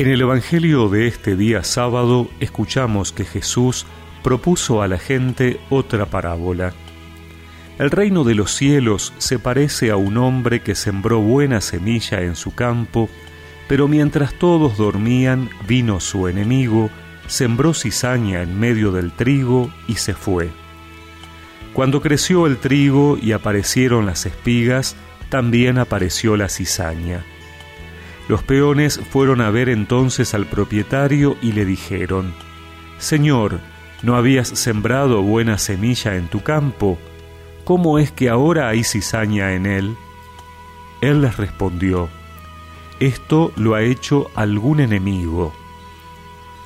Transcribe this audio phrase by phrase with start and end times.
[0.00, 3.84] En el Evangelio de este día sábado escuchamos que Jesús
[4.22, 6.72] propuso a la gente otra parábola.
[7.78, 12.34] El reino de los cielos se parece a un hombre que sembró buena semilla en
[12.34, 13.10] su campo,
[13.68, 16.88] pero mientras todos dormían vino su enemigo,
[17.26, 20.48] sembró cizaña en medio del trigo y se fue.
[21.74, 24.96] Cuando creció el trigo y aparecieron las espigas,
[25.28, 27.22] también apareció la cizaña.
[28.30, 32.32] Los peones fueron a ver entonces al propietario y le dijeron,
[32.98, 33.58] Señor,
[34.04, 36.96] ¿no habías sembrado buena semilla en tu campo?
[37.64, 39.96] ¿Cómo es que ahora hay cizaña en él?
[41.00, 42.08] Él les respondió,
[43.00, 45.52] Esto lo ha hecho algún enemigo.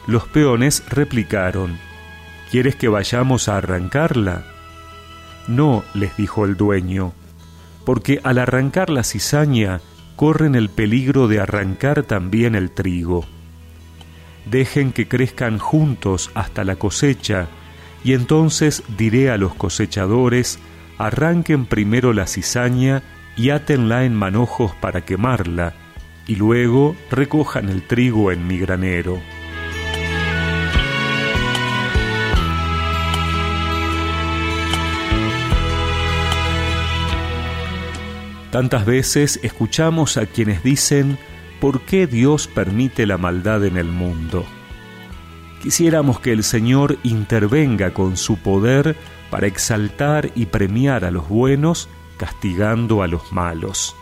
[0.07, 1.79] Los peones replicaron,
[2.51, 4.45] ¿Quieres que vayamos a arrancarla?
[5.49, 7.15] No, les dijo el dueño,
[7.87, 9.81] porque al arrancar la cizaña
[10.17, 13.25] corren el peligro de arrancar también el trigo.
[14.47, 17.49] Dejen que crezcan juntos hasta la cosecha,
[18.05, 20.59] y entonces diré a los cosechadores,
[20.99, 23.03] arranquen primero la cizaña
[23.37, 25.75] y átenla en manojos para quemarla,
[26.27, 29.21] y luego recojan el trigo en mi granero.
[38.55, 41.19] Tantas veces escuchamos a quienes dicen,
[41.61, 44.47] ¿por qué Dios permite la maldad en el mundo?
[45.61, 48.95] Quisiéramos que el Señor intervenga con su poder
[49.29, 53.97] para exaltar y premiar a los buenos, castigando a los malos.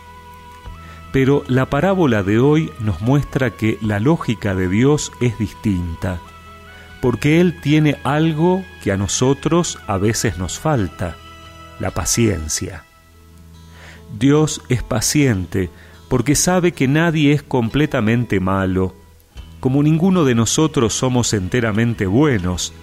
[1.11, 6.19] Pero la parábola de hoy nos muestra que la lógica de Dios es distinta,
[7.01, 11.15] porque Él tiene algo que a nosotros a veces nos falta,
[11.79, 12.83] la paciencia.
[14.17, 15.69] Dios es paciente
[16.07, 18.93] porque sabe que nadie es completamente malo.
[19.59, 22.73] Como ninguno de nosotros somos enteramente buenos,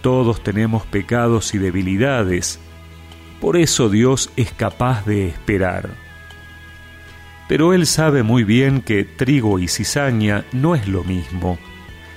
[0.00, 2.58] todos tenemos pecados y debilidades.
[3.40, 5.90] Por eso Dios es capaz de esperar.
[7.48, 11.58] Pero Él sabe muy bien que trigo y cizaña no es lo mismo,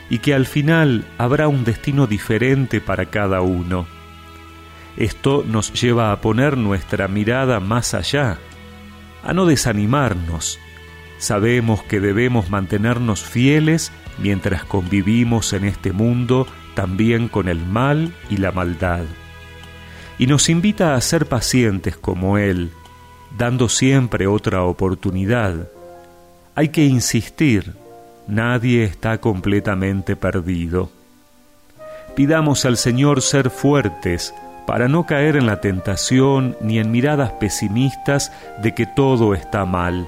[0.09, 3.94] y que al final habrá un destino diferente para cada uno.
[4.97, 8.37] Esto nos lleva a poner nuestra mirada más allá,
[9.23, 10.59] a no desanimarnos.
[11.17, 18.37] Sabemos que debemos mantenernos fieles mientras convivimos en este mundo también con el mal y
[18.37, 19.03] la maldad.
[20.17, 22.71] Y nos invita a ser pacientes como Él,
[23.37, 25.67] dando siempre otra oportunidad.
[26.53, 27.73] Hay que insistir,
[28.27, 30.89] nadie está completamente perdido.
[32.15, 34.33] Pidamos al Señor ser fuertes
[34.65, 38.31] para no caer en la tentación ni en miradas pesimistas
[38.61, 40.07] de que todo está mal.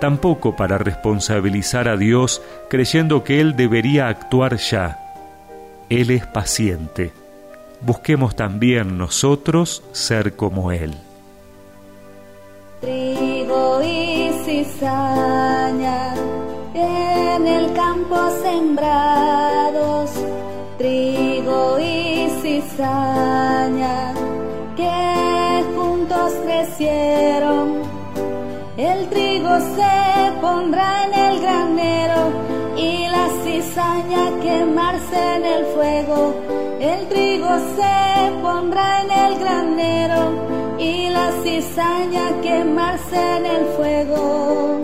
[0.00, 4.98] Tampoco para responsabilizar a Dios creyendo que Él debería actuar ya.
[5.88, 7.12] Él es paciente.
[7.80, 10.94] Busquemos también nosotros ser como Él.
[12.80, 16.14] Trigo y cizaña
[16.74, 20.10] en el campo sembrados,
[20.78, 23.21] trigo y cizaña
[28.76, 32.32] El trigo se pondrá en el granero
[32.74, 36.34] y la cizaña quemarse en el fuego.
[36.80, 44.80] El trigo se pondrá en el granero y la cizaña quemarse en el fuego.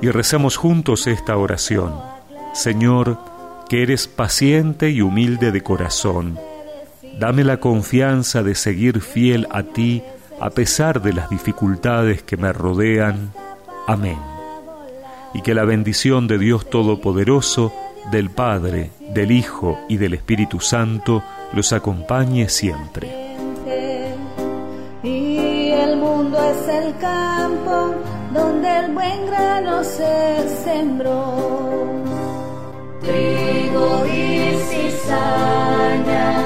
[0.00, 1.92] Y rezamos juntos esta oración.
[2.52, 3.18] Señor,
[3.68, 6.38] que eres paciente y humilde de corazón,
[7.18, 10.04] dame la confianza de seguir fiel a ti
[10.40, 13.32] a pesar de las dificultades que me rodean.
[13.86, 14.34] Amén
[15.34, 17.72] y que la bendición de Dios Todopoderoso,
[18.10, 23.08] del Padre, del Hijo y del Espíritu Santo los acompañe siempre.
[25.02, 27.94] Y el mundo es el campo
[28.32, 31.34] donde el buen grano se sembró.
[33.00, 36.43] Trigo y cizaña